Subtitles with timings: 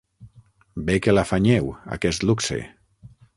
[0.87, 2.59] Bé que l'afanyeu, aquest luxe.